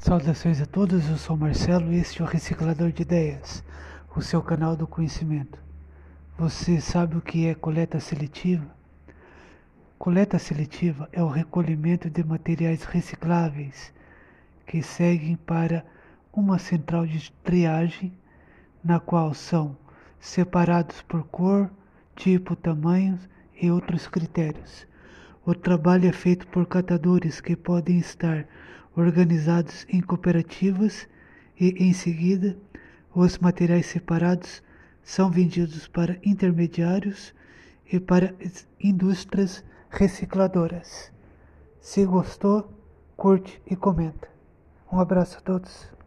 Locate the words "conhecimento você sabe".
4.86-7.16